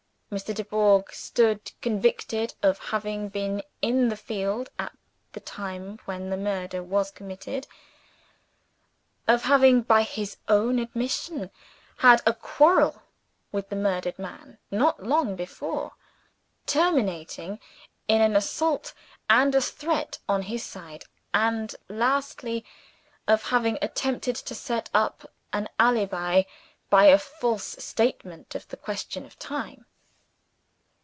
[0.31, 0.55] Mr.
[0.55, 4.93] Dubourg stood convicted of having been in the field at
[5.33, 7.67] the time when the murder was committed;
[9.27, 11.51] of having, by his own admission,
[11.97, 13.01] had a quarrel
[13.51, 15.91] with the murdered man, not long before,
[16.65, 17.59] terminating
[18.07, 18.93] in an assault
[19.29, 22.63] and a threat on his side; and, lastly,
[23.27, 26.43] of having attempted to set up an alibi
[26.89, 29.85] by a false statement of the question of time.